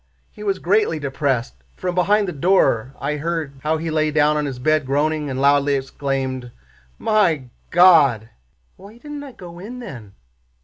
[0.31, 1.63] He was greatly depressed.
[1.75, 5.39] From behind the door I heard how he lay down on his bed groaning and
[5.39, 6.49] loudly exclaimed,
[6.97, 8.29] 'My God!'
[8.77, 10.13] Why didn't I go in then?